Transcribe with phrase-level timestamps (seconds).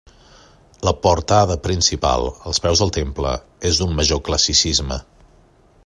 [0.87, 3.35] La portada principal, als peus del temple,
[3.73, 4.99] és d'un major classicisme.